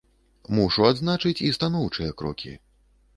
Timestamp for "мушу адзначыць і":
0.59-1.51